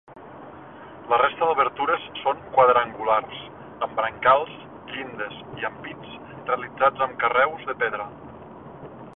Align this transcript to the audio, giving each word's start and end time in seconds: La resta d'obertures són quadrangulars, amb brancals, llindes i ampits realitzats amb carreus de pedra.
La 1.09 1.17
resta 1.21 1.49
d'obertures 1.49 2.07
són 2.21 2.39
quadrangulars, 2.55 3.37
amb 3.89 3.95
brancals, 3.99 4.57
llindes 4.95 5.37
i 5.61 5.69
ampits 5.73 6.17
realitzats 6.51 7.07
amb 7.09 7.17
carreus 7.25 7.69
de 7.73 7.81
pedra. 7.85 8.13